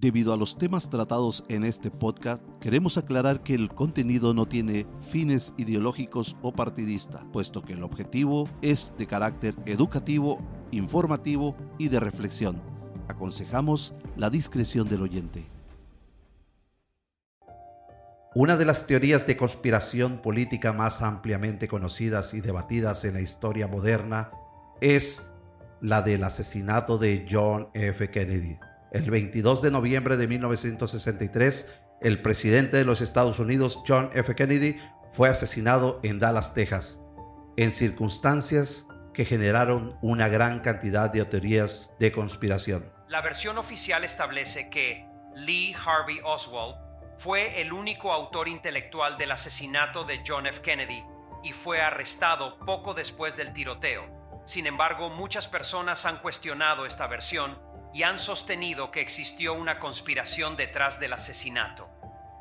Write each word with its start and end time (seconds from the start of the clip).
Debido 0.00 0.32
a 0.32 0.38
los 0.38 0.56
temas 0.56 0.88
tratados 0.88 1.44
en 1.48 1.62
este 1.62 1.90
podcast, 1.90 2.42
queremos 2.58 2.96
aclarar 2.96 3.42
que 3.42 3.52
el 3.52 3.68
contenido 3.68 4.32
no 4.32 4.46
tiene 4.46 4.86
fines 5.10 5.52
ideológicos 5.58 6.38
o 6.40 6.52
partidista, 6.52 7.22
puesto 7.34 7.62
que 7.62 7.74
el 7.74 7.82
objetivo 7.82 8.48
es 8.62 8.94
de 8.96 9.06
carácter 9.06 9.54
educativo, 9.66 10.40
informativo 10.70 11.54
y 11.76 11.88
de 11.88 12.00
reflexión. 12.00 12.62
Aconsejamos 13.08 13.92
la 14.16 14.30
discreción 14.30 14.88
del 14.88 15.02
oyente. 15.02 15.44
Una 18.34 18.56
de 18.56 18.64
las 18.64 18.86
teorías 18.86 19.26
de 19.26 19.36
conspiración 19.36 20.22
política 20.22 20.72
más 20.72 21.02
ampliamente 21.02 21.68
conocidas 21.68 22.32
y 22.32 22.40
debatidas 22.40 23.04
en 23.04 23.12
la 23.14 23.20
historia 23.20 23.66
moderna 23.66 24.30
es 24.80 25.30
la 25.82 26.00
del 26.00 26.24
asesinato 26.24 26.96
de 26.96 27.26
John 27.30 27.68
F. 27.74 28.10
Kennedy. 28.10 28.69
El 28.92 29.08
22 29.08 29.62
de 29.62 29.70
noviembre 29.70 30.16
de 30.16 30.26
1963, 30.26 31.80
el 32.00 32.22
presidente 32.22 32.76
de 32.76 32.84
los 32.84 33.00
Estados 33.00 33.38
Unidos, 33.38 33.82
John 33.86 34.10
F. 34.14 34.34
Kennedy, 34.34 34.80
fue 35.12 35.28
asesinado 35.28 36.00
en 36.02 36.18
Dallas, 36.18 36.54
Texas, 36.54 37.00
en 37.56 37.72
circunstancias 37.72 38.88
que 39.14 39.24
generaron 39.24 39.96
una 40.02 40.26
gran 40.26 40.58
cantidad 40.58 41.10
de 41.10 41.24
teorías 41.24 41.92
de 42.00 42.10
conspiración. 42.10 42.92
La 43.08 43.20
versión 43.20 43.58
oficial 43.58 44.02
establece 44.02 44.70
que 44.70 45.06
Lee 45.36 45.74
Harvey 45.86 46.18
Oswald 46.24 46.76
fue 47.16 47.60
el 47.60 47.72
único 47.72 48.12
autor 48.12 48.48
intelectual 48.48 49.18
del 49.18 49.30
asesinato 49.30 50.02
de 50.04 50.20
John 50.26 50.46
F. 50.48 50.62
Kennedy 50.62 51.04
y 51.44 51.52
fue 51.52 51.80
arrestado 51.80 52.58
poco 52.58 52.94
después 52.94 53.36
del 53.36 53.52
tiroteo. 53.52 54.20
Sin 54.44 54.66
embargo, 54.66 55.10
muchas 55.10 55.46
personas 55.46 56.06
han 56.06 56.16
cuestionado 56.16 56.86
esta 56.86 57.06
versión 57.06 57.69
y 57.92 58.04
han 58.04 58.18
sostenido 58.18 58.90
que 58.90 59.00
existió 59.00 59.54
una 59.54 59.78
conspiración 59.78 60.56
detrás 60.56 61.00
del 61.00 61.12
asesinato. 61.12 61.90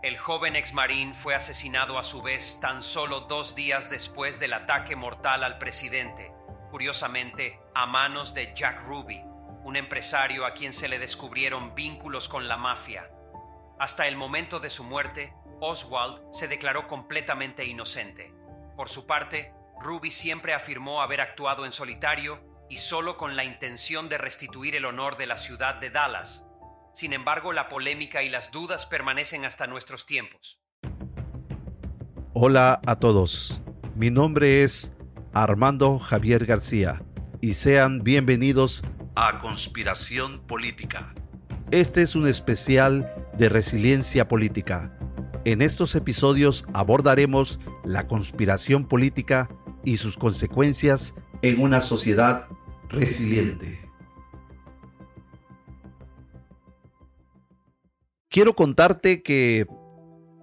El 0.01 0.17
joven 0.17 0.55
ex 0.55 0.73
marín 0.73 1.13
fue 1.13 1.35
asesinado 1.35 1.99
a 1.99 2.03
su 2.03 2.21
vez 2.21 2.59
tan 2.61 2.81
solo 2.81 3.21
dos 3.21 3.55
días 3.55 3.89
después 3.89 4.39
del 4.39 4.53
ataque 4.53 4.95
mortal 4.95 5.43
al 5.43 5.57
presidente, 5.57 6.31
curiosamente 6.71 7.59
a 7.75 7.85
manos 7.85 8.33
de 8.33 8.53
Jack 8.53 8.81
Ruby, 8.83 9.21
un 9.63 9.75
empresario 9.75 10.45
a 10.45 10.53
quien 10.53 10.71
se 10.71 10.87
le 10.87 10.99
descubrieron 10.99 11.75
vínculos 11.75 12.29
con 12.29 12.47
la 12.47 12.55
mafia. 12.55 13.11
Hasta 13.77 14.07
el 14.07 14.15
momento 14.15 14.59
de 14.59 14.69
su 14.69 14.83
muerte, 14.83 15.33
Oswald 15.59 16.21
se 16.31 16.47
declaró 16.47 16.87
completamente 16.87 17.65
inocente. 17.65 18.33
Por 18.77 18.87
su 18.87 19.05
parte, 19.05 19.53
Ruby 19.81 20.11
siempre 20.11 20.53
afirmó 20.53 21.01
haber 21.01 21.21
actuado 21.21 21.65
en 21.65 21.71
solitario 21.71 22.41
y 22.69 22.77
solo 22.77 23.17
con 23.17 23.35
la 23.35 23.43
intención 23.43 24.09
de 24.09 24.17
restituir 24.17 24.75
el 24.75 24.85
honor 24.85 25.17
de 25.17 25.25
la 25.25 25.37
ciudad 25.37 25.75
de 25.75 25.89
Dallas. 25.89 26.45
Sin 26.93 27.13
embargo, 27.13 27.51
la 27.51 27.67
polémica 27.67 28.23
y 28.23 28.29
las 28.29 28.51
dudas 28.51 28.85
permanecen 28.85 29.43
hasta 29.43 29.67
nuestros 29.67 30.05
tiempos. 30.05 30.61
Hola 32.33 32.79
a 32.85 32.97
todos, 32.97 33.61
mi 33.95 34.11
nombre 34.11 34.63
es 34.63 34.93
Armando 35.33 35.97
Javier 35.97 36.45
García 36.45 37.01
y 37.41 37.55
sean 37.55 38.03
bienvenidos 38.03 38.83
a 39.15 39.39
Conspiración 39.39 40.39
Política. 40.45 41.15
Este 41.71 42.03
es 42.03 42.15
un 42.15 42.27
especial 42.27 43.11
de 43.33 43.49
resiliencia 43.49 44.27
política. 44.27 44.95
En 45.45 45.61
estos 45.61 45.95
episodios 45.95 46.65
abordaremos 46.73 47.59
la 47.83 48.07
conspiración 48.07 48.87
política 48.87 49.49
y 49.83 49.97
sus 49.97 50.17
consecuencias 50.17 51.15
en 51.41 51.61
una 51.61 51.81
sociedad 51.81 52.47
resiliente. 52.89 53.79
Quiero 58.29 58.53
contarte 58.55 59.23
que 59.23 59.65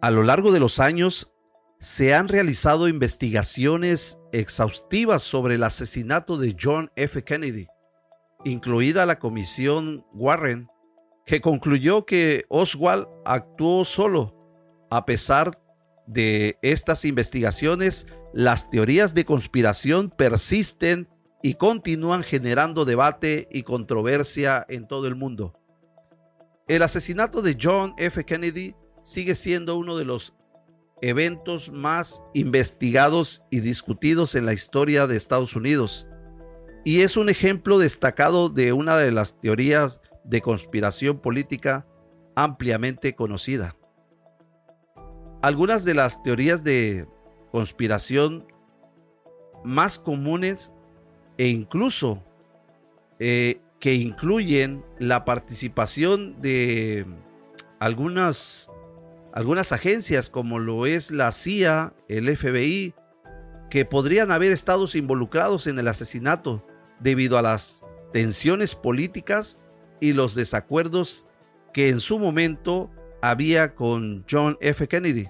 a 0.03 0.11
lo 0.11 0.23
largo 0.23 0.53
de 0.53 0.61
los 0.61 0.81
años 0.81 1.33
se 1.79 2.15
han 2.15 2.29
realizado 2.29 2.89
investigaciones 2.89 4.19
exhaustivas 4.33 5.23
sobre 5.23 5.56
el 5.56 5.62
asesinato 5.62 6.37
de 6.39 6.56
John 6.61 6.91
F. 6.97 7.23
Kennedy, 7.23 7.67
incluida 8.45 9.06
la 9.06 9.19
comisión 9.19 10.05
Warren, 10.12 10.69
que 11.27 11.41
concluyó 11.41 12.06
que 12.06 12.45
Oswald 12.49 13.06
actuó 13.25 13.85
solo. 13.85 14.35
A 14.91 15.05
pesar 15.05 15.61
de 16.06 16.59
estas 16.62 17.05
investigaciones, 17.05 18.06
las 18.33 18.71
teorías 18.71 19.15
de 19.15 19.25
conspiración 19.25 20.11
persisten 20.11 21.09
y 21.47 21.55
continúan 21.55 22.25
generando 22.25 22.84
debate 22.84 23.47
y 23.53 23.62
controversia 23.62 24.67
en 24.69 24.89
todo 24.89 25.07
el 25.07 25.15
mundo. 25.15 25.57
El 26.67 26.83
asesinato 26.83 27.41
de 27.41 27.57
John 27.62 27.95
F. 27.99 28.25
Kennedy 28.25 28.75
sigue 29.05 29.37
siendo 29.37 29.77
uno 29.77 29.97
de 29.97 30.05
los 30.05 30.35
eventos 31.03 31.71
más 31.71 32.21
investigados 32.35 33.45
y 33.49 33.61
discutidos 33.61 34.35
en 34.35 34.45
la 34.45 34.55
historia 34.55 35.06
de 35.06 35.15
Estados 35.17 35.55
Unidos. 35.55 36.09
Y 36.85 37.03
es 37.03 37.17
un 37.17 37.29
ejemplo 37.29 37.79
destacado 37.79 38.49
de 38.49 38.73
una 38.73 38.97
de 38.97 39.12
las 39.12 39.39
teorías 39.39 40.01
de 40.25 40.41
conspiración 40.41 41.21
política 41.21 41.87
ampliamente 42.35 43.15
conocida. 43.15 43.77
Algunas 45.43 45.85
de 45.85 45.95
las 45.95 46.25
teorías 46.25 46.65
de 46.65 47.06
conspiración 47.53 48.49
más 49.62 50.01
comunes 50.01 50.73
e 51.39 51.49
incluso 51.49 52.23
eh, 53.19 53.61
que 53.81 53.95
incluyen 53.95 54.85
la 54.99 55.25
participación 55.25 56.41
de 56.41 57.07
algunas, 57.79 58.71
algunas 59.33 59.73
agencias 59.73 60.31
como 60.31 60.59
lo 60.59 60.87
es 60.87 61.11
la 61.11 61.33
CIA, 61.33 61.95
el 62.09 62.35
FBI, 62.37 62.95
que 63.71 63.85
podrían 63.85 64.31
haber 64.31 64.53
estado 64.53 64.87
involucrados 64.95 65.67
en 65.67 65.79
el 65.79 65.89
asesinato 65.89 66.65
debido 67.01 67.37
a 67.39 67.43
las 67.43 67.85
tensiones 68.13 68.75
políticas 68.75 69.61
y 70.01 70.13
los 70.13 70.35
desacuerdos 70.35 71.27
que 71.73 71.89
en 71.89 72.01
su 72.01 72.19
momento 72.19 72.91
había 73.21 73.75
con 73.75 74.25
John 74.31 74.57
F. 74.61 74.87
Kennedy. 74.89 75.29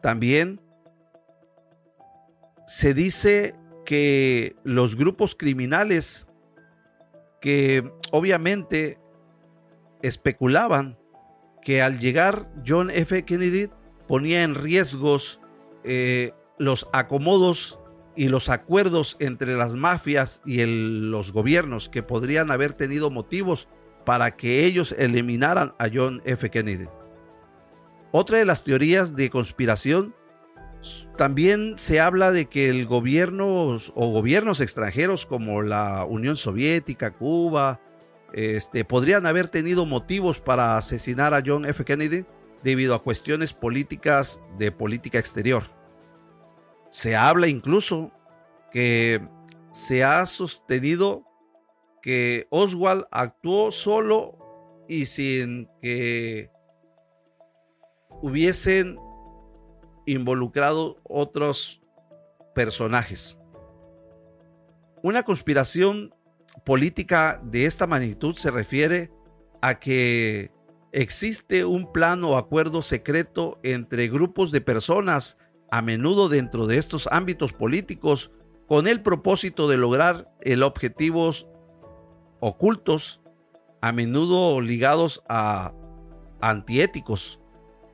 También 0.00 0.60
se 2.66 2.94
dice 2.94 3.54
que 3.84 4.56
los 4.64 4.96
grupos 4.96 5.34
criminales 5.34 6.26
que 7.40 7.90
obviamente 8.10 8.98
especulaban 10.02 10.98
que 11.62 11.82
al 11.82 11.98
llegar 11.98 12.48
John 12.66 12.90
F. 12.90 13.24
Kennedy 13.24 13.70
ponía 14.08 14.42
en 14.42 14.54
riesgos 14.54 15.40
eh, 15.84 16.32
los 16.58 16.88
acomodos 16.92 17.78
y 18.16 18.28
los 18.28 18.48
acuerdos 18.48 19.16
entre 19.20 19.56
las 19.56 19.74
mafias 19.74 20.42
y 20.44 20.64
los 20.64 21.32
gobiernos 21.32 21.88
que 21.88 22.02
podrían 22.02 22.50
haber 22.50 22.72
tenido 22.72 23.10
motivos 23.10 23.68
para 24.04 24.36
que 24.36 24.64
ellos 24.64 24.94
eliminaran 24.98 25.74
a 25.78 25.88
John 25.92 26.22
F. 26.24 26.50
Kennedy. 26.50 26.88
Otra 28.12 28.38
de 28.38 28.44
las 28.44 28.64
teorías 28.64 29.14
de 29.14 29.28
conspiración 29.30 30.14
también 31.16 31.78
se 31.78 32.00
habla 32.00 32.32
de 32.32 32.46
que 32.46 32.68
el 32.68 32.86
gobierno 32.86 33.78
o 33.94 34.12
gobiernos 34.12 34.60
extranjeros 34.60 35.26
como 35.26 35.62
la 35.62 36.04
Unión 36.04 36.36
Soviética, 36.36 37.12
Cuba, 37.12 37.80
este, 38.32 38.84
podrían 38.84 39.26
haber 39.26 39.48
tenido 39.48 39.86
motivos 39.86 40.40
para 40.40 40.76
asesinar 40.76 41.34
a 41.34 41.42
John 41.44 41.64
F. 41.64 41.84
Kennedy 41.84 42.24
debido 42.62 42.94
a 42.94 43.02
cuestiones 43.02 43.52
políticas 43.52 44.40
de 44.58 44.72
política 44.72 45.18
exterior. 45.18 45.70
Se 46.90 47.16
habla 47.16 47.48
incluso 47.48 48.12
que 48.72 49.26
se 49.70 50.04
ha 50.04 50.24
sostenido 50.26 51.24
que 52.02 52.46
Oswald 52.50 53.04
actuó 53.10 53.70
solo 53.70 54.84
y 54.88 55.06
sin 55.06 55.68
que 55.80 56.50
hubiesen 58.22 58.98
involucrado 60.06 60.96
otros 61.02 61.82
personajes. 62.54 63.38
Una 65.02 65.22
conspiración 65.22 66.14
política 66.64 67.40
de 67.44 67.66
esta 67.66 67.86
magnitud 67.86 68.34
se 68.36 68.50
refiere 68.50 69.10
a 69.60 69.78
que 69.78 70.50
existe 70.92 71.64
un 71.64 71.92
plan 71.92 72.24
o 72.24 72.36
acuerdo 72.36 72.80
secreto 72.82 73.58
entre 73.62 74.08
grupos 74.08 74.52
de 74.52 74.60
personas 74.60 75.38
a 75.70 75.82
menudo 75.82 76.28
dentro 76.28 76.66
de 76.66 76.78
estos 76.78 77.08
ámbitos 77.12 77.52
políticos 77.52 78.30
con 78.66 78.86
el 78.86 79.02
propósito 79.02 79.68
de 79.68 79.76
lograr 79.76 80.32
el 80.40 80.62
objetivos 80.62 81.48
ocultos, 82.40 83.20
a 83.80 83.92
menudo 83.92 84.60
ligados 84.60 85.22
a 85.28 85.72
antiéticos. 86.40 87.40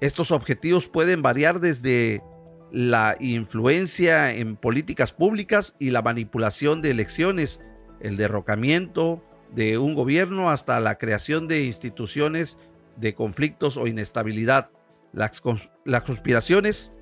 Estos 0.03 0.33
objetivos 0.33 0.89
pueden 0.89 1.23
variar 1.23 1.61
desde 1.61 2.25
la 2.73 3.17
influencia 3.21 4.35
en 4.35 4.57
políticas 4.57 5.13
públicas 5.13 5.77
y 5.79 5.91
la 5.91 6.03
manipulación 6.03 6.83
de 6.83 6.91
elecciones, 6.91 7.61
el 8.01 8.17
derrocamiento, 8.17 9.23
de 9.55 9.79
un 9.79 9.95
gobierno 9.95 10.51
hasta 10.51 10.81
la 10.81 10.99
creación 10.99 11.47
de 11.47 11.63
instituciones 11.63 12.59
de 12.97 13.15
conflictos 13.15 13.77
o 13.77 13.87
inestabilidad. 13.87 14.71
Las, 15.13 15.41
conspiraciones 15.41 16.93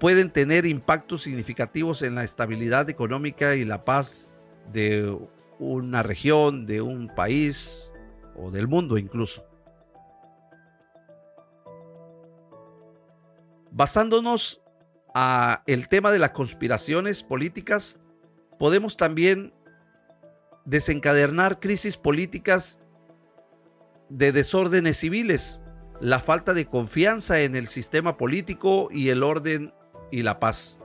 pueden 0.00 0.30
tener 0.30 0.64
impactos 0.64 1.20
significativos 1.20 2.00
en 2.00 2.14
la 2.14 2.24
estabilidad 2.24 2.88
económica 2.88 3.54
y 3.54 3.66
la 3.66 3.84
paz 3.84 4.30
de 4.72 5.14
una 5.58 6.02
región, 6.02 6.64
de 6.64 6.80
un 6.80 7.14
país 7.14 7.92
o 8.34 8.50
del 8.50 8.66
mundo 8.66 8.96
incluso. 8.96 9.44
Basándonos 13.70 14.62
a 15.14 15.62
el 15.66 15.88
tema 15.88 16.10
de 16.10 16.18
las 16.18 16.30
conspiraciones 16.30 17.22
políticas, 17.22 17.98
podemos 18.58 18.96
también 18.96 19.52
desencadenar 20.64 21.60
crisis 21.60 21.96
políticas 21.96 22.78
de 24.08 24.32
desórdenes 24.32 24.98
civiles, 24.98 25.62
la 26.00 26.20
falta 26.20 26.54
de 26.54 26.66
confianza 26.66 27.40
en 27.40 27.56
el 27.56 27.66
sistema 27.66 28.16
político 28.16 28.88
y 28.92 29.08
el 29.08 29.22
orden 29.22 29.72
y 30.10 30.22
la 30.22 30.38
paz. 30.38 30.78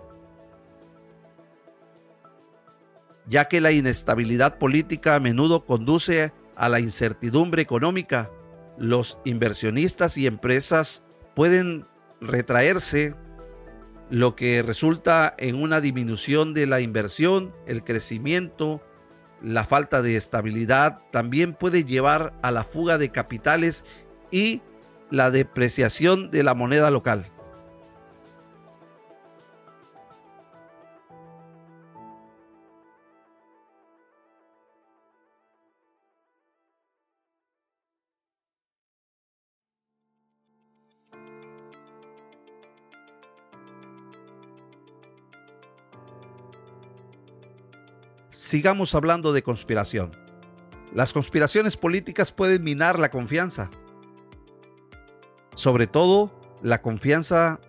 Ya 3.27 3.45
que 3.45 3.61
la 3.61 3.71
inestabilidad 3.71 4.57
política 4.57 5.15
a 5.15 5.19
menudo 5.19 5.65
conduce 5.65 6.33
a 6.55 6.69
la 6.69 6.79
incertidumbre 6.79 7.61
económica, 7.61 8.29
los 8.77 9.19
inversionistas 9.23 10.17
y 10.17 10.27
empresas 10.27 11.03
pueden 11.35 11.85
retraerse, 12.23 13.15
lo 14.09 14.35
que 14.35 14.61
resulta 14.61 15.33
en 15.37 15.55
una 15.55 15.81
disminución 15.81 16.53
de 16.53 16.67
la 16.67 16.81
inversión, 16.81 17.53
el 17.65 17.83
crecimiento, 17.83 18.81
la 19.41 19.65
falta 19.65 20.01
de 20.01 20.15
estabilidad 20.15 21.01
también 21.11 21.53
puede 21.53 21.83
llevar 21.83 22.33
a 22.41 22.51
la 22.51 22.63
fuga 22.63 22.97
de 22.97 23.09
capitales 23.09 23.83
y 24.31 24.61
la 25.09 25.31
depreciación 25.31 26.31
de 26.31 26.43
la 26.43 26.53
moneda 26.53 26.89
local. 26.91 27.32
Sigamos 48.53 48.93
hablando 48.93 49.33
de 49.33 49.41
conspiración. 49.41 50.11
Las 50.93 51.11
conspiraciones 51.11 51.75
políticas 51.75 52.31
pueden 52.31 52.63
minar 52.63 52.99
la 52.99 53.09
confianza, 53.09 53.71
sobre 55.55 55.87
todo 55.87 56.39
la 56.61 56.83
confianza 56.83 57.59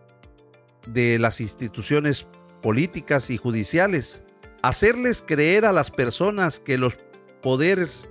de 0.87 1.19
las 1.19 1.41
instituciones 1.41 2.27
políticas 2.61 3.31
y 3.31 3.39
judiciales. 3.39 4.25
Hacerles 4.61 5.25
creer 5.27 5.65
a 5.65 5.73
las 5.73 5.91
personas 5.91 6.61
que 6.61 6.77
los 6.77 6.99
poderes, 7.41 8.07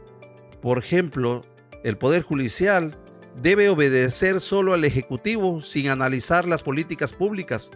por 0.60 0.80
ejemplo, 0.80 1.42
el 1.84 2.00
poder 2.00 2.24
judicial, 2.24 2.98
debe 3.40 3.70
obedecer 3.70 4.40
solo 4.40 4.74
al 4.74 4.84
Ejecutivo 4.84 5.62
sin 5.62 5.90
analizar 5.90 6.48
las 6.48 6.64
políticas 6.64 7.14
públicas. 7.14 7.70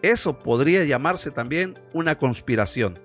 Eso 0.00 0.38
podría 0.38 0.84
llamarse 0.84 1.32
también 1.32 1.76
una 1.92 2.18
conspiración. 2.18 3.04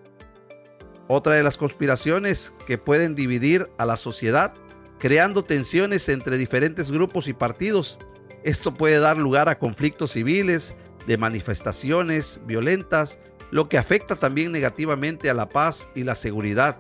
Otra 1.14 1.36
de 1.36 1.44
las 1.44 1.58
conspiraciones 1.58 2.54
que 2.66 2.78
pueden 2.78 3.16
dividir 3.16 3.70
a 3.78 3.86
la 3.86 3.98
sociedad, 3.98 4.54
creando 4.98 5.44
tensiones 5.44 6.08
entre 6.08 6.38
diferentes 6.38 6.90
grupos 6.90 7.28
y 7.28 7.34
partidos. 7.34 8.00
Esto 8.46 8.76
puede 8.76 8.98
dar 9.00 9.18
lugar 9.18 9.50
a 9.50 9.60
conflictos 9.60 10.12
civiles, 10.12 10.74
de 11.08 11.18
manifestaciones 11.18 12.40
violentas, 12.46 13.20
lo 13.52 13.68
que 13.68 13.78
afecta 13.78 14.16
también 14.16 14.54
negativamente 14.54 15.30
a 15.30 15.34
la 15.34 15.50
paz 15.50 15.90
y 15.96 16.06
la 16.06 16.16
seguridad. 16.16 16.78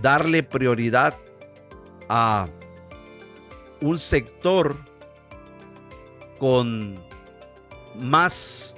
Darle 0.00 0.42
prioridad 0.42 1.16
a 2.08 2.48
un 3.80 3.96
sector 3.96 4.74
con 6.40 6.96
más 8.00 8.74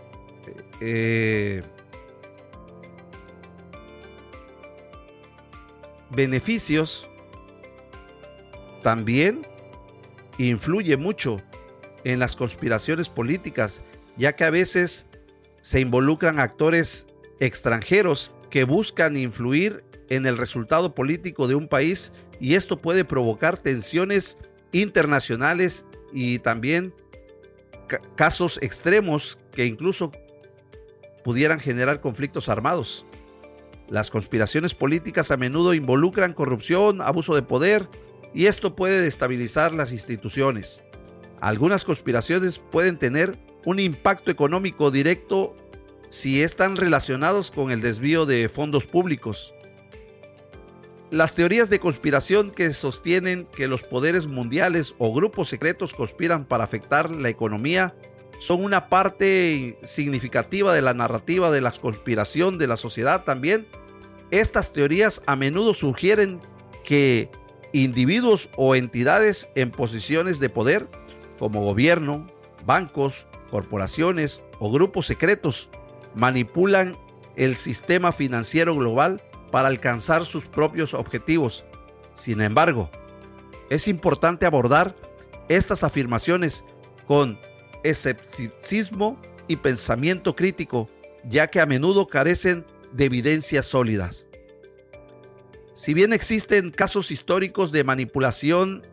eh, 0.82 1.62
beneficios 6.14 7.08
también 8.82 9.46
influye 10.38 10.96
mucho 10.96 11.40
en 12.04 12.18
las 12.18 12.36
conspiraciones 12.36 13.08
políticas, 13.08 13.82
ya 14.16 14.34
que 14.34 14.44
a 14.44 14.50
veces 14.50 15.06
se 15.60 15.80
involucran 15.80 16.38
actores 16.38 17.06
extranjeros 17.40 18.32
que 18.50 18.64
buscan 18.64 19.16
influir 19.16 19.84
en 20.08 20.26
el 20.26 20.36
resultado 20.36 20.94
político 20.94 21.48
de 21.48 21.54
un 21.54 21.68
país 21.68 22.12
y 22.40 22.54
esto 22.54 22.80
puede 22.80 23.04
provocar 23.04 23.56
tensiones 23.56 24.36
internacionales 24.72 25.86
y 26.12 26.38
también 26.40 26.94
casos 28.16 28.58
extremos 28.62 29.38
que 29.52 29.66
incluso 29.66 30.12
pudieran 31.24 31.58
generar 31.58 32.00
conflictos 32.00 32.48
armados. 32.48 33.06
Las 33.88 34.10
conspiraciones 34.10 34.74
políticas 34.74 35.30
a 35.30 35.36
menudo 35.36 35.74
involucran 35.74 36.32
corrupción, 36.32 37.02
abuso 37.02 37.34
de 37.34 37.42
poder, 37.42 37.88
y 38.32 38.46
esto 38.46 38.74
puede 38.74 39.00
destabilizar 39.00 39.74
las 39.74 39.92
instituciones. 39.92 40.80
Algunas 41.40 41.84
conspiraciones 41.84 42.58
pueden 42.58 42.98
tener 42.98 43.38
un 43.64 43.78
impacto 43.78 44.30
económico 44.30 44.90
directo 44.90 45.54
si 46.08 46.42
están 46.42 46.76
relacionados 46.76 47.50
con 47.50 47.70
el 47.70 47.80
desvío 47.80 48.24
de 48.26 48.48
fondos 48.48 48.86
públicos. 48.86 49.54
Las 51.10 51.34
teorías 51.34 51.70
de 51.70 51.78
conspiración 51.78 52.50
que 52.50 52.72
sostienen 52.72 53.46
que 53.54 53.68
los 53.68 53.82
poderes 53.82 54.26
mundiales 54.26 54.94
o 54.98 55.12
grupos 55.12 55.48
secretos 55.48 55.94
conspiran 55.94 56.44
para 56.44 56.64
afectar 56.64 57.10
la 57.10 57.28
economía 57.28 57.94
son 58.44 58.62
una 58.62 58.90
parte 58.90 59.78
significativa 59.84 60.74
de 60.74 60.82
la 60.82 60.92
narrativa 60.92 61.50
de 61.50 61.62
la 61.62 61.70
conspiración 61.70 62.58
de 62.58 62.66
la 62.66 62.76
sociedad 62.76 63.24
también. 63.24 63.66
Estas 64.30 64.74
teorías 64.74 65.22
a 65.24 65.34
menudo 65.34 65.72
sugieren 65.72 66.40
que 66.84 67.30
individuos 67.72 68.50
o 68.56 68.74
entidades 68.74 69.48
en 69.54 69.70
posiciones 69.70 70.40
de 70.40 70.50
poder, 70.50 70.86
como 71.38 71.62
gobierno, 71.62 72.26
bancos, 72.66 73.24
corporaciones 73.50 74.42
o 74.58 74.70
grupos 74.70 75.06
secretos, 75.06 75.70
manipulan 76.14 76.98
el 77.36 77.56
sistema 77.56 78.12
financiero 78.12 78.76
global 78.76 79.22
para 79.52 79.68
alcanzar 79.68 80.26
sus 80.26 80.44
propios 80.44 80.92
objetivos. 80.92 81.64
Sin 82.12 82.42
embargo, 82.42 82.90
es 83.70 83.88
importante 83.88 84.44
abordar 84.44 84.94
estas 85.48 85.82
afirmaciones 85.82 86.62
con 87.06 87.38
escepticismo 87.84 89.20
y 89.46 89.56
pensamiento 89.56 90.34
crítico, 90.34 90.90
ya 91.28 91.46
que 91.46 91.60
a 91.60 91.66
menudo 91.66 92.08
carecen 92.08 92.66
de 92.92 93.04
evidencias 93.04 93.66
sólidas. 93.66 94.26
Si 95.74 95.94
bien 95.94 96.12
existen 96.12 96.70
casos 96.70 97.10
históricos 97.10 97.72
de 97.72 97.84
manipulación 97.84 98.86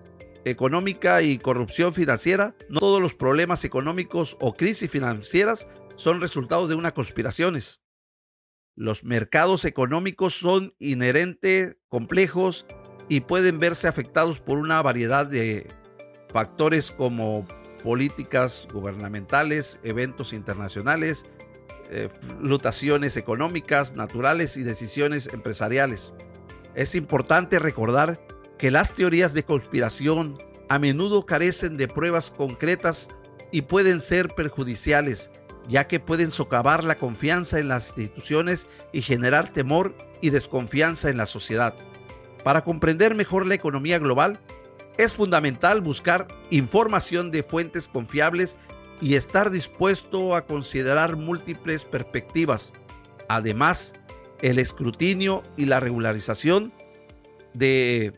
económica 0.45 1.21
y 1.21 1.38
corrupción 1.38 1.93
financiera, 1.93 2.55
no 2.69 2.79
todos 2.79 3.01
los 3.01 3.13
problemas 3.13 3.63
económicos 3.65 4.38
o 4.39 4.53
crisis 4.53 4.89
financieras 4.89 5.67
son 5.95 6.19
resultados 6.19 6.69
de 6.69 6.75
una 6.75 6.93
conspiraciones. 6.93 7.81
Los 8.75 9.03
mercados 9.03 9.65
económicos 9.65 10.33
son 10.33 10.74
inherentes, 10.79 11.77
complejos 11.88 12.65
y 13.10 13.19
pueden 13.21 13.60
verse 13.60 13.88
afectados 13.88 14.39
por 14.39 14.57
una 14.57 14.81
variedad 14.81 15.27
de 15.27 15.67
factores 16.29 16.91
como 16.91 17.45
políticas 17.83 18.67
gubernamentales, 18.71 19.79
eventos 19.83 20.33
internacionales, 20.33 21.25
eh, 21.89 22.09
económicas, 23.17 23.95
naturales 23.95 24.57
y 24.57 24.63
decisiones 24.63 25.27
empresariales. 25.33 26.13
Es 26.73 26.95
importante 26.95 27.59
recordar 27.59 28.25
que 28.57 28.71
las 28.71 28.93
teorías 28.93 29.33
de 29.33 29.43
conspiración 29.43 30.38
a 30.69 30.79
menudo 30.79 31.25
carecen 31.25 31.75
de 31.75 31.88
pruebas 31.88 32.31
concretas 32.31 33.09
y 33.51 33.63
pueden 33.63 34.00
ser 34.00 34.29
perjudiciales, 34.29 35.31
ya 35.67 35.88
que 35.88 36.00
pueden 36.00 36.31
socavar 36.31 36.83
la 36.83 36.95
confianza 36.95 37.59
en 37.59 37.67
las 37.67 37.89
instituciones 37.97 38.69
y 38.93 39.01
generar 39.01 39.51
temor 39.51 39.95
y 40.21 40.29
desconfianza 40.29 41.09
en 41.09 41.17
la 41.17 41.25
sociedad. 41.25 41.75
Para 42.43 42.63
comprender 42.63 43.15
mejor 43.15 43.45
la 43.45 43.55
economía 43.55 44.00
global, 44.00 44.39
es 45.03 45.15
fundamental 45.15 45.81
buscar 45.81 46.27
información 46.50 47.31
de 47.31 47.43
fuentes 47.43 47.88
confiables 47.88 48.58
y 49.01 49.15
estar 49.15 49.50
dispuesto 49.50 50.36
a 50.36 50.46
considerar 50.46 51.15
múltiples 51.15 51.86
perspectivas. 51.86 52.74
Además, 53.27 53.93
el 54.41 54.60
escrutinio 54.60 55.43
y 55.58 55.65
la 55.65 55.79
regularización 55.79 56.72
de 57.53 58.13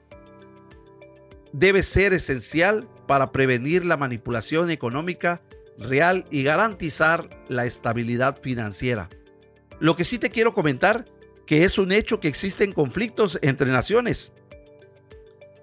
debe 1.53 1.83
ser 1.83 2.13
esencial 2.13 2.87
para 3.07 3.31
prevenir 3.31 3.85
la 3.85 3.95
manipulación 3.95 4.71
económica 4.71 5.41
real 5.77 6.25
y 6.31 6.43
garantizar 6.43 7.29
la 7.47 7.65
estabilidad 7.65 8.41
financiera. 8.41 9.09
Lo 9.79 9.95
que 9.95 10.03
sí 10.03 10.17
te 10.17 10.29
quiero 10.29 10.53
comentar 10.53 11.05
que 11.45 11.63
es 11.63 11.77
un 11.77 11.91
hecho 11.91 12.19
que 12.19 12.27
existen 12.27 12.71
conflictos 12.71 13.37
entre 13.41 13.71
naciones 13.71 14.33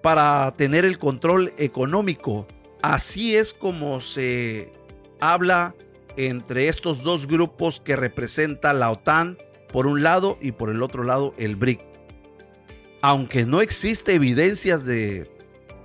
para 0.01 0.51
tener 0.57 0.85
el 0.85 0.97
control 0.97 1.53
económico. 1.57 2.47
Así 2.81 3.35
es 3.35 3.53
como 3.53 4.01
se 4.01 4.71
habla 5.19 5.75
entre 6.17 6.67
estos 6.67 7.03
dos 7.03 7.27
grupos 7.27 7.79
que 7.79 7.95
representa 7.95 8.73
la 8.73 8.91
OTAN 8.91 9.37
por 9.71 9.87
un 9.87 10.03
lado 10.03 10.37
y 10.41 10.51
por 10.51 10.69
el 10.69 10.83
otro 10.83 11.03
lado 11.03 11.33
el 11.37 11.55
BRIC. 11.55 11.79
Aunque 13.01 13.45
no 13.45 13.61
existe 13.61 14.13
evidencias 14.13 14.85
de 14.85 15.31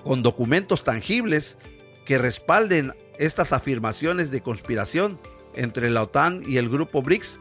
con 0.02 0.22
documentos 0.22 0.84
tangibles 0.84 1.58
que 2.04 2.18
respalden 2.18 2.94
estas 3.18 3.52
afirmaciones 3.52 4.30
de 4.30 4.40
conspiración 4.40 5.18
entre 5.54 5.90
la 5.90 6.02
OTAN 6.02 6.42
y 6.46 6.58
el 6.58 6.68
grupo 6.68 7.02
BRICS, 7.02 7.40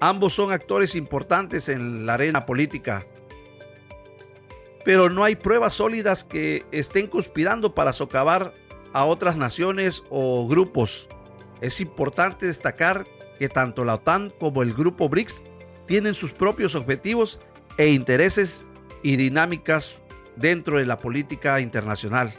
ambos 0.00 0.34
son 0.34 0.52
actores 0.52 0.94
importantes 0.94 1.68
en 1.68 2.06
la 2.06 2.14
arena 2.14 2.44
política. 2.44 3.06
Pero 4.84 5.10
no 5.10 5.24
hay 5.24 5.36
pruebas 5.36 5.74
sólidas 5.74 6.24
que 6.24 6.64
estén 6.72 7.06
conspirando 7.06 7.74
para 7.74 7.92
socavar 7.92 8.54
a 8.92 9.04
otras 9.04 9.36
naciones 9.36 10.04
o 10.10 10.46
grupos. 10.46 11.08
Es 11.60 11.80
importante 11.80 12.46
destacar 12.46 13.06
que 13.38 13.48
tanto 13.48 13.84
la 13.84 13.94
OTAN 13.94 14.32
como 14.38 14.62
el 14.62 14.74
grupo 14.74 15.08
BRICS 15.08 15.42
tienen 15.86 16.14
sus 16.14 16.32
propios 16.32 16.74
objetivos 16.74 17.40
e 17.76 17.88
intereses 17.88 18.64
y 19.02 19.16
dinámicas 19.16 20.00
dentro 20.36 20.78
de 20.78 20.86
la 20.86 20.98
política 20.98 21.60
internacional. 21.60 22.32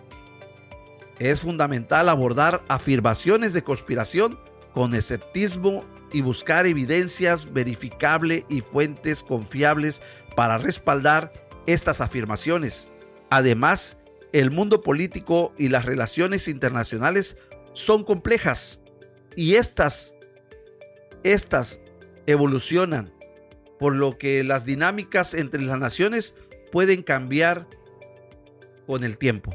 Es 1.19 1.41
fundamental 1.41 2.09
abordar 2.09 2.63
afirmaciones 2.67 3.53
de 3.53 3.63
conspiración 3.63 4.39
con 4.73 4.95
escepticismo 4.95 5.85
y 6.11 6.21
buscar 6.21 6.65
evidencias 6.65 7.51
verificables 7.53 8.45
y 8.49 8.61
fuentes 8.61 9.23
confiables 9.23 10.01
para 10.35 10.57
respaldar 10.57 11.31
estas 11.67 12.01
afirmaciones. 12.01 12.91
Además, 13.29 13.97
el 14.31 14.51
mundo 14.51 14.81
político 14.81 15.53
y 15.57 15.69
las 15.69 15.85
relaciones 15.85 16.47
internacionales 16.47 17.37
son 17.73 18.03
complejas 18.03 18.81
y 19.35 19.55
estas, 19.55 20.13
estas 21.23 21.79
evolucionan, 22.25 23.13
por 23.79 23.95
lo 23.95 24.17
que 24.17 24.43
las 24.43 24.65
dinámicas 24.65 25.33
entre 25.33 25.61
las 25.61 25.79
naciones 25.79 26.35
pueden 26.71 27.03
cambiar 27.03 27.67
con 28.85 29.03
el 29.03 29.17
tiempo. 29.17 29.51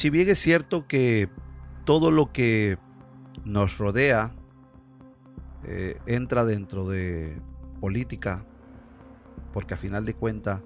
Si 0.00 0.08
bien 0.08 0.30
es 0.30 0.38
cierto 0.38 0.86
que 0.86 1.28
todo 1.84 2.10
lo 2.10 2.32
que 2.32 2.78
nos 3.44 3.76
rodea 3.76 4.34
eh, 5.64 6.00
entra 6.06 6.46
dentro 6.46 6.88
de 6.88 7.38
política, 7.82 8.46
porque 9.52 9.74
a 9.74 9.76
final 9.76 10.06
de 10.06 10.14
cuentas 10.14 10.62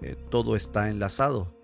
eh, 0.00 0.16
todo 0.30 0.56
está 0.56 0.88
enlazado. 0.88 1.54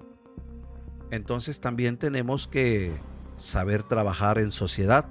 Entonces 1.11 1.63
también 1.63 1.97
tenemos 1.97 2.47
que 2.47 2.93
saber 3.39 3.83
trabajar 3.83 4.37
en 4.37 4.51
sociedad 4.51 5.09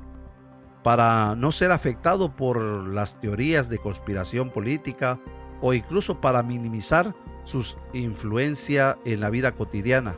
para 0.84 1.34
no 1.34 1.52
ser 1.52 1.72
afectado 1.72 2.36
por 2.36 2.62
las 2.88 3.20
teorías 3.20 3.68
de 3.68 3.80
conspiración 3.80 4.52
política 4.52 5.20
o 5.60 5.74
incluso 5.74 6.22
para 6.22 6.44
minimizar 6.44 7.16
su 7.46 7.66
influencia 7.94 9.00
en 9.06 9.22
la 9.22 9.32
vida 9.32 9.56
cotidiana. 9.56 10.18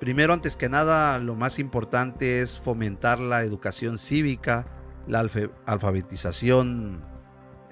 Primero, 0.00 0.32
antes 0.32 0.56
que 0.56 0.68
nada, 0.68 1.18
lo 1.18 1.34
más 1.34 1.58
importante 1.58 2.40
es 2.40 2.60
fomentar 2.60 3.18
la 3.18 3.42
educación 3.42 3.98
cívica, 3.98 4.66
la 5.08 5.26
alfabetización 5.66 7.04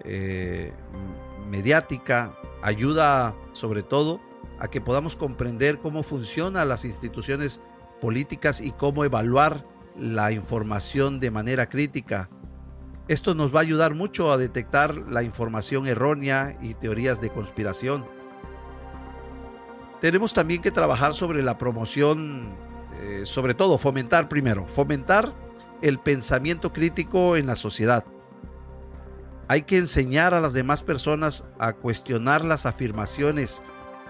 eh, 0.05 0.73
mediática, 1.49 2.37
ayuda 2.63 3.37
sobre 3.53 3.83
todo 3.83 4.21
a 4.59 4.69
que 4.69 4.81
podamos 4.81 5.15
comprender 5.15 5.79
cómo 5.79 6.03
funcionan 6.03 6.69
las 6.69 6.85
instituciones 6.85 7.61
políticas 8.01 8.61
y 8.61 8.73
cómo 8.73 9.05
evaluar 9.05 9.65
la 9.97 10.33
información 10.33 11.21
de 11.21 11.31
manera 11.31 11.69
crítica. 11.69 12.29
Esto 13.09 13.35
nos 13.35 13.55
va 13.55 13.61
a 13.61 13.63
ayudar 13.63 13.95
mucho 13.95 14.33
a 14.33 14.37
detectar 14.37 14.97
la 14.97 15.23
información 15.23 15.87
errónea 15.87 16.59
y 16.61 16.75
teorías 16.75 17.21
de 17.21 17.31
conspiración. 17.31 18.05
Tenemos 20.01 20.33
también 20.33 20.63
que 20.63 20.71
trabajar 20.71 21.15
sobre 21.15 21.43
la 21.43 21.59
promoción, 21.59 22.55
eh, 23.01 23.23
sobre 23.25 23.55
todo 23.55 23.79
fomentar 23.79 24.29
primero, 24.29 24.67
fomentar 24.67 25.33
el 25.83 25.99
pensamiento 25.99 26.73
crítico 26.73 27.37
en 27.37 27.47
la 27.47 27.57
sociedad. 27.57 28.05
Hay 29.49 29.63
que 29.63 29.79
enseñar 29.79 30.35
a 30.35 30.41
las 30.41 30.53
demás 30.53 30.83
personas 30.83 31.49
a 31.59 31.73
cuestionar 31.75 32.45
las 32.45 32.67
afirmaciones 32.67 33.63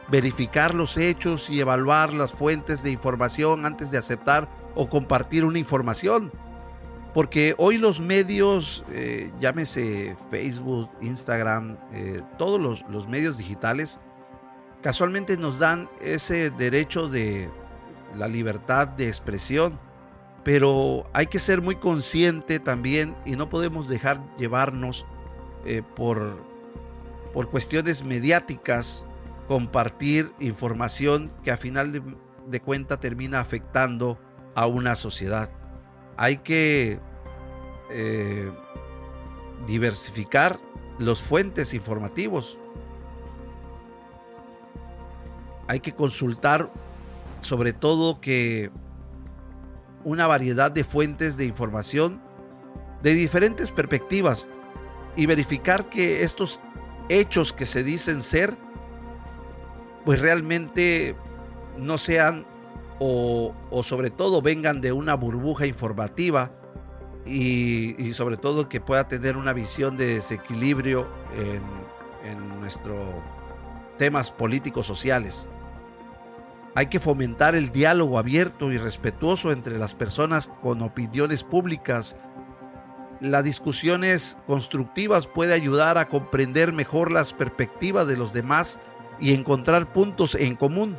verificar 0.08 0.74
los 0.74 0.96
hechos 0.96 1.50
y 1.50 1.60
evaluar 1.60 2.14
las 2.14 2.32
fuentes 2.32 2.82
de 2.82 2.90
información 2.90 3.66
antes 3.66 3.90
de 3.90 3.98
aceptar 3.98 4.48
o 4.74 4.88
compartir 4.88 5.44
una 5.44 5.58
información. 5.58 6.32
Porque 7.14 7.54
hoy 7.56 7.78
los 7.78 7.98
medios, 7.98 8.84
eh, 8.90 9.32
llámese 9.40 10.16
Facebook, 10.30 10.90
Instagram, 11.00 11.78
eh, 11.92 12.22
todos 12.36 12.60
los, 12.60 12.84
los 12.90 13.08
medios 13.08 13.38
digitales, 13.38 13.98
casualmente 14.82 15.36
nos 15.36 15.58
dan 15.58 15.88
ese 16.00 16.50
derecho 16.50 17.08
de 17.08 17.50
la 18.16 18.28
libertad 18.28 18.88
de 18.88 19.08
expresión. 19.08 19.78
Pero 20.44 21.10
hay 21.12 21.26
que 21.26 21.40
ser 21.40 21.60
muy 21.60 21.76
consciente 21.76 22.60
también 22.60 23.16
y 23.24 23.34
no 23.34 23.50
podemos 23.50 23.88
dejar 23.88 24.20
llevarnos 24.36 25.04
eh, 25.64 25.82
por, 25.96 26.36
por 27.32 27.50
cuestiones 27.50 28.04
mediáticas 28.04 29.04
compartir 29.48 30.32
información 30.38 31.32
que 31.42 31.50
a 31.50 31.56
final 31.56 31.90
de, 31.90 32.02
de 32.46 32.60
cuenta 32.60 32.98
termina 32.98 33.40
afectando 33.40 34.18
a 34.54 34.66
una 34.66 34.94
sociedad. 34.94 35.50
Hay 36.16 36.38
que 36.38 37.00
eh, 37.90 38.50
diversificar 39.66 40.58
los 40.98 41.22
fuentes 41.22 41.74
informativos. 41.74 42.58
Hay 45.68 45.80
que 45.80 45.92
consultar 45.92 46.70
sobre 47.40 47.72
todo 47.72 48.20
que 48.20 48.70
una 50.04 50.26
variedad 50.26 50.70
de 50.70 50.84
fuentes 50.84 51.36
de 51.36 51.44
información 51.44 52.20
de 53.02 53.14
diferentes 53.14 53.72
perspectivas 53.72 54.48
y 55.16 55.26
verificar 55.26 55.88
que 55.88 56.22
estos 56.22 56.60
hechos 57.08 57.52
que 57.52 57.66
se 57.66 57.82
dicen 57.82 58.22
ser 58.22 58.56
pues 60.04 60.20
realmente 60.20 61.16
no 61.76 61.98
sean 61.98 62.46
o, 62.98 63.52
sobre 63.82 64.10
todo 64.10 64.40
vengan 64.40 64.80
de 64.80 64.92
una 64.92 65.14
burbuja 65.14 65.66
informativa 65.66 66.52
y, 67.26 68.12
sobre 68.12 68.36
todo 68.36 68.68
que 68.68 68.80
pueda 68.80 69.08
tener 69.08 69.36
una 69.36 69.52
visión 69.52 69.96
de 69.96 70.14
desequilibrio 70.14 71.08
en, 71.36 72.30
en 72.30 72.60
nuestros 72.60 72.98
temas 73.98 74.30
políticos 74.30 74.86
sociales. 74.86 75.48
Hay 76.76 76.88
que 76.88 77.00
fomentar 77.00 77.54
el 77.54 77.72
diálogo 77.72 78.18
abierto 78.18 78.70
y 78.70 78.76
respetuoso 78.76 79.50
entre 79.50 79.78
las 79.78 79.94
personas 79.94 80.48
con 80.60 80.82
opiniones 80.82 81.42
públicas. 81.42 82.16
Las 83.18 83.44
discusiones 83.44 84.36
constructivas 84.46 85.26
puede 85.26 85.54
ayudar 85.54 85.96
a 85.96 86.10
comprender 86.10 86.74
mejor 86.74 87.12
las 87.12 87.32
perspectivas 87.32 88.06
de 88.06 88.18
los 88.18 88.34
demás 88.34 88.78
y 89.18 89.32
encontrar 89.32 89.94
puntos 89.94 90.34
en 90.34 90.54
común. 90.54 90.98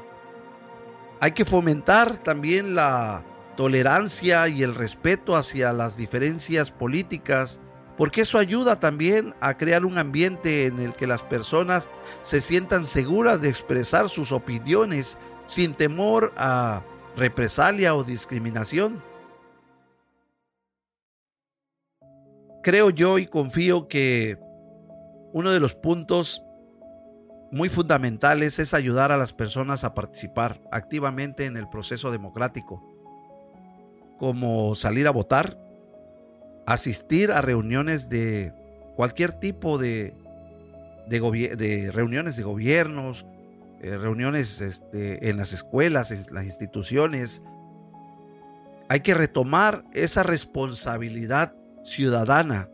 Hay 1.20 1.34
que 1.34 1.46
fomentar 1.46 2.18
también 2.18 2.74
la 2.74 3.24
tolerancia 3.56 4.48
y 4.48 4.64
el 4.64 4.74
respeto 4.74 5.36
hacia 5.36 5.74
las 5.74 5.96
diferencias 5.96 6.72
políticas, 6.72 7.60
porque 7.98 8.22
eso 8.22 8.40
ayuda 8.40 8.80
también 8.80 9.36
a 9.42 9.58
crear 9.58 9.86
un 9.86 10.00
ambiente 10.00 10.66
en 10.66 10.80
el 10.80 10.96
que 10.96 11.06
las 11.06 11.22
personas 11.22 11.92
se 12.24 12.42
sientan 12.42 12.84
seguras 12.84 13.42
de 13.42 13.50
expresar 13.50 14.10
sus 14.10 14.32
opiniones 14.32 15.20
sin 15.48 15.74
temor 15.74 16.34
a 16.38 16.84
represalia 17.16 17.96
o 17.96 18.04
discriminación. 18.04 19.02
Creo 22.62 22.90
yo 22.90 23.18
y 23.18 23.28
confío 23.28 23.88
que 23.88 24.38
uno 25.34 25.52
de 25.52 25.60
los 25.60 25.74
puntos 25.74 26.44
muy 27.52 27.70
fundamentales 27.70 28.60
es 28.60 28.74
ayudar 28.74 29.12
a 29.12 29.18
las 29.18 29.34
personas 29.34 29.84
a 29.84 29.94
participar 29.94 30.62
activamente 30.72 31.46
en 31.46 31.58
el 31.58 31.70
proceso 31.70 32.12
democrático. 32.12 32.84
como 34.20 34.74
salir 34.74 35.08
a 35.08 35.12
votar, 35.12 35.60
asistir 36.66 37.32
a 37.32 37.40
reuniones 37.40 38.10
de 38.10 38.52
cualquier 38.96 39.34
tipo 39.34 39.78
de, 39.78 40.16
de, 41.08 41.92
reuniones 41.92 42.36
de 42.36 42.42
gobiernos, 42.42 43.28
eh, 43.82 43.98
reuniones 43.98 44.60
este, 44.62 45.30
en 45.30 45.38
las 45.38 45.54
escuelas, 45.54 46.12
en 46.12 46.34
las 46.34 46.46
instituciones. 46.46 47.44
Hay 48.90 49.02
que 49.02 49.14
retomar 49.14 49.86
esa 49.94 50.24
responsabilidad 50.24 51.54
ciudadana, 51.84 52.70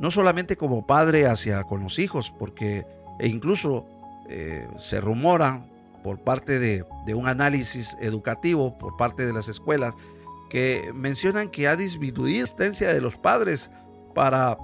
no 0.00 0.10
solamente 0.10 0.56
como 0.56 0.86
padre 0.86 1.26
hacia 1.26 1.62
con 1.64 1.82
los 1.82 1.98
hijos, 1.98 2.32
porque 2.36 2.86
e 3.18 3.28
incluso 3.28 3.86
eh, 4.28 4.68
se 4.78 5.00
rumora 5.00 5.64
por 6.02 6.18
parte 6.18 6.58
de, 6.58 6.84
un 7.14 7.28
análisis 7.28 7.96
educativo, 8.00 8.76
por 8.78 8.96
parte 8.96 9.26
de 9.26 9.32
las 9.32 9.48
escuelas, 9.48 9.94
que 10.50 10.92
mencionan 10.94 11.50
que 11.50 11.68
ha 11.68 11.76
disminuido 11.76 12.38
la 12.38 12.44
asistencia 12.44 12.92
de 12.92 13.00
los 13.00 13.16
padres 13.16 13.70
para, 14.14 14.58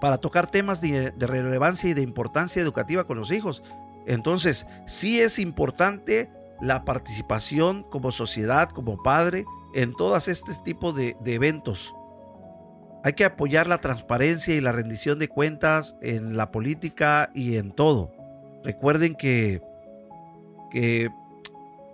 para 0.00 0.18
tocar 0.18 0.48
temas 0.48 0.80
de 0.80 1.12
relevancia 1.18 1.90
y 1.90 1.94
de 1.94 2.02
importancia 2.02 2.62
educativa 2.62 3.04
con 3.04 3.18
los 3.18 3.32
hijos. 3.32 3.62
Entonces, 4.08 4.66
sí 4.86 5.20
es 5.20 5.38
importante 5.38 6.30
la 6.60 6.84
participación 6.84 7.84
como 7.84 8.10
sociedad, 8.10 8.70
como 8.70 9.00
padre, 9.02 9.44
en 9.74 9.94
todos 9.94 10.28
estos 10.28 10.64
tipos 10.64 10.96
de, 10.96 11.14
de, 11.20 11.34
eventos. 11.34 11.94
Hay 13.04 13.12
que 13.12 13.26
apoyar 13.26 13.66
la 13.66 13.78
transparencia 13.78 14.54
y 14.56 14.60
la 14.60 14.72
rendición 14.72 15.18
de 15.18 15.28
cuentas 15.28 15.96
en 16.00 16.36
la 16.36 16.50
política 16.50 17.30
y 17.34 17.58
en 17.58 17.70
todo. 17.70 18.10
Recuerden 18.64 19.14
que, 19.14 19.62
que 20.70 21.10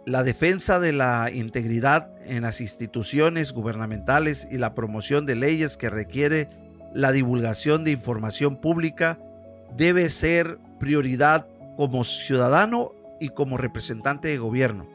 la 0.06 0.23
defensa 0.23 0.78
de 0.78 0.92
la 0.92 1.30
integridad 1.33 2.11
en 2.25 2.42
las 2.42 2.61
instituciones 2.61 3.52
gubernamentales 3.52 4.47
y 4.50 4.59
la 4.59 4.75
promoción 4.75 5.26
de 5.26 5.35
leyes 5.35 5.76
que 5.76 5.90
requiere 5.90 6.49
la 6.94 7.11
divulgación 7.11 7.83
de 7.83 7.90
información 7.90 8.56
pública 8.56 9.18
debe 9.76 10.09
ser 10.11 10.59
prioridad 10.78 11.47
como 11.76 12.04
ciudadano 12.04 12.93
y 13.21 13.31
como 13.31 13.57
representante 13.57 14.28
de 14.28 14.38
gobierno. 14.38 14.87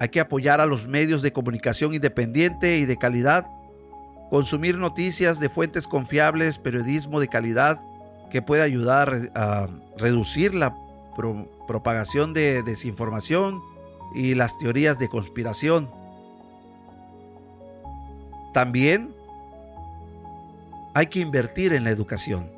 Hay 0.00 0.08
que 0.08 0.20
apoyar 0.20 0.60
a 0.60 0.66
los 0.66 0.86
medios 0.86 1.22
de 1.22 1.32
comunicación 1.32 1.94
independiente 1.94 2.78
y 2.78 2.84
de 2.84 2.96
calidad, 2.96 3.46
consumir 4.30 4.78
noticias 4.78 5.40
de 5.40 5.48
fuentes 5.48 5.86
confiables, 5.86 6.58
periodismo 6.58 7.20
de 7.20 7.28
calidad 7.28 7.80
que 8.30 8.42
puede 8.42 8.62
ayudar 8.62 9.30
a 9.34 9.68
reducir 9.96 10.54
la 10.54 10.76
propagación 11.68 12.34
de 12.34 12.62
desinformación 12.62 13.62
y 14.14 14.34
las 14.34 14.58
teorías 14.58 14.98
de 14.98 15.08
conspiración. 15.08 15.90
También 18.52 19.14
hay 20.94 21.06
que 21.06 21.20
invertir 21.20 21.72
en 21.72 21.84
la 21.84 21.90
educación. 21.90 22.50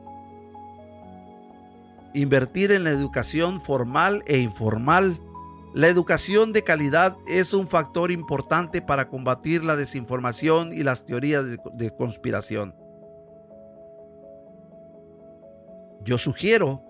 Invertir 2.16 2.72
en 2.72 2.84
la 2.84 2.88
educación 2.88 3.60
formal 3.60 4.22
e 4.26 4.38
informal. 4.38 5.20
La 5.74 5.88
educación 5.88 6.54
de 6.54 6.64
calidad 6.64 7.14
es 7.28 7.52
un 7.52 7.68
factor 7.68 8.10
importante 8.10 8.80
para 8.80 9.10
combatir 9.10 9.62
la 9.62 9.76
desinformación 9.76 10.72
y 10.72 10.82
las 10.82 11.04
teorías 11.04 11.44
de, 11.74 11.90
conspiración. 11.90 12.74
Yo 16.06 16.16
sugiero 16.16 16.82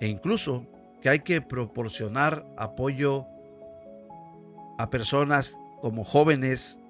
e 0.00 0.08
incluso 0.08 0.66
que 1.00 1.10
hay 1.10 1.20
que 1.20 1.40
proporcionar 1.40 2.44
apoyo 2.56 3.28
a 4.78 4.90
personas 4.90 5.56
como 5.80 6.02
jóvenes 6.02 6.80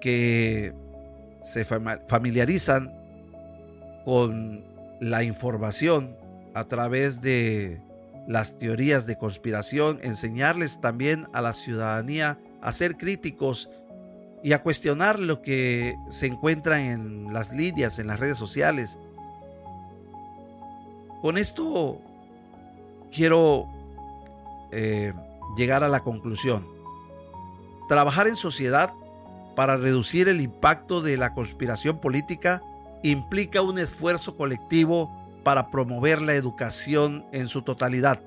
que 0.00 0.72
se 1.40 1.64
familiarizan 1.64 2.94
con 4.04 4.71
la 5.02 5.24
información 5.24 6.16
a 6.54 6.64
través 6.68 7.20
de 7.22 7.80
las 8.28 8.56
teorías 8.56 9.04
de 9.04 9.18
conspiración, 9.18 9.98
enseñarles 10.00 10.80
también 10.80 11.26
a 11.32 11.42
la 11.42 11.54
ciudadanía 11.54 12.38
a 12.60 12.70
ser 12.70 12.96
críticos 12.96 13.68
y 14.44 14.52
a 14.52 14.62
cuestionar 14.62 15.18
lo 15.18 15.42
que 15.42 15.96
se 16.08 16.28
encuentra 16.28 16.80
en 16.80 17.32
las 17.32 17.52
líneas, 17.52 17.98
en 17.98 18.06
las 18.06 18.20
redes 18.20 18.38
sociales, 18.38 18.96
con 21.20 21.36
esto 21.36 22.00
quiero 23.10 23.66
eh, 24.70 25.12
llegar 25.56 25.82
a 25.82 25.88
la 25.88 26.00
conclusión. 26.00 26.64
Trabajar 27.88 28.28
en 28.28 28.36
sociedad 28.36 28.92
para 29.56 29.76
reducir 29.76 30.28
el 30.28 30.40
impacto 30.40 31.00
de 31.00 31.16
la 31.16 31.34
conspiración 31.34 31.98
política 32.00 32.62
implica 33.02 33.62
un 33.62 33.78
esfuerzo 33.78 34.36
colectivo 34.36 35.10
para 35.44 35.70
promover 35.70 36.22
la 36.22 36.34
educación 36.34 37.26
en 37.32 37.48
su 37.48 37.62
totalidad, 37.62 38.20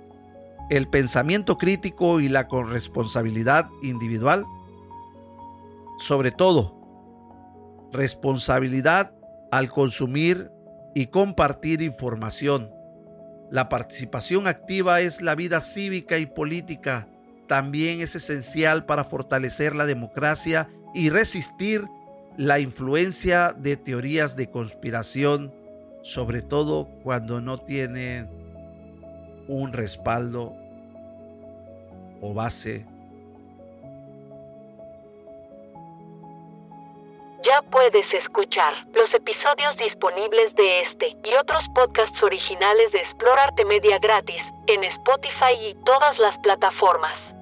el 0.70 0.88
pensamiento 0.88 1.58
crítico 1.58 2.20
y 2.20 2.28
la 2.28 2.48
corresponsabilidad 2.48 3.70
individual. 3.82 4.46
Sobre 5.98 6.32
todo, 6.32 6.76
responsabilidad 7.92 9.14
al 9.52 9.70
consumir 9.70 10.52
y 10.94 11.08
compartir 11.08 11.82
información 11.82 12.76
la 13.52 13.70
participación 13.70 14.48
activa 14.48 15.02
es 15.02 15.22
la 15.22 15.36
vida 15.36 15.62
cívica 15.62 16.18
y 16.18 16.26
política. 16.26 17.08
También 17.48 18.02
es 18.02 18.16
esencial 18.16 18.86
para 18.86 19.04
fortalecer 19.04 19.76
la 19.76 19.86
democracia 19.86 20.68
y 20.94 21.10
resistir 21.10 21.86
la 22.38 22.60
influencia 22.60 23.54
de 23.58 23.78
teorías 23.78 24.36
de 24.36 24.50
conspiración, 24.50 25.54
sobre 26.02 26.42
todo 26.42 26.88
cuando 27.04 27.42
no 27.42 27.58
tienen 27.58 28.30
un 29.48 29.74
respaldo 29.74 30.54
o 32.22 32.34
base 32.34 32.86
Ya 37.46 37.62
puedes 37.62 38.16
escuchar 38.16 38.74
los 38.96 39.14
episodios 39.14 39.78
disponibles 39.78 40.56
de 40.56 40.80
este 40.80 41.16
y 41.24 41.36
otros 41.40 41.70
podcasts 41.70 42.24
originales 42.24 42.92
de 42.92 42.98
Explorarte 42.98 43.66
Media 43.66 44.00
gratis 44.00 44.52
en 44.66 44.84
Spotify 44.84 45.54
y 45.62 45.76
todas 45.86 46.18
las 46.18 46.40
plataformas. 46.40 47.35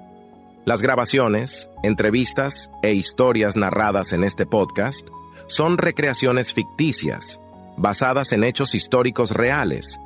Las 0.66 0.82
grabaciones, 0.82 1.70
entrevistas 1.84 2.70
e 2.82 2.94
historias 2.94 3.56
narradas 3.56 4.14
en 4.14 4.24
este 4.24 4.46
podcast 4.46 5.08
son 5.48 5.78
recreaciones 5.78 6.54
ficticias, 6.54 7.40
basadas 7.78 8.32
en 8.32 8.44
hechos 8.44 8.76
históricos 8.76 9.32
reales, 9.32 10.00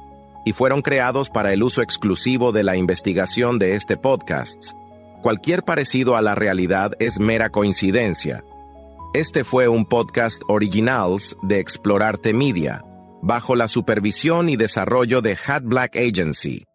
y 0.45 0.53
fueron 0.53 0.81
creados 0.81 1.29
para 1.29 1.53
el 1.53 1.63
uso 1.63 1.81
exclusivo 1.81 2.51
de 2.51 2.63
la 2.63 2.75
investigación 2.75 3.59
de 3.59 3.75
este 3.75 3.97
podcast. 3.97 4.71
Cualquier 5.21 5.63
parecido 5.63 6.15
a 6.15 6.21
la 6.21 6.35
realidad 6.35 6.93
es 6.99 7.19
mera 7.19 7.49
coincidencia 7.49 8.43
este 9.17 9.43
fue 9.43 9.67
un 9.67 9.85
podcast 9.85 10.43
originals 10.47 11.37
de 11.41 11.59
Explorarte 11.59 12.33
Media, 12.33 12.83
bajo 13.21 13.55
la 13.55 13.67
supervisión 13.67 14.47
y 14.47 14.57
desarrollo 14.57 15.21
de 15.21 15.35
Hat 15.47 15.63
Black 15.63 15.95
Agency. 15.95 16.65